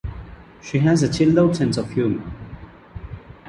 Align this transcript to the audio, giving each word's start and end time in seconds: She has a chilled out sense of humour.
She 0.63 0.79
has 0.79 1.03
a 1.03 1.13
chilled 1.13 1.37
out 1.37 1.55
sense 1.57 1.77
of 1.77 1.91
humour. 1.91 2.25